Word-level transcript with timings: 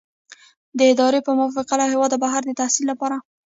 د 0.77 0.79
ادارې 0.93 1.19
په 1.27 1.31
موافقه 1.37 1.73
له 1.81 1.85
هیواده 1.91 2.17
بهر 2.23 2.41
د 2.45 2.51
تحصیل 2.59 2.85
لپاره. 2.91 3.15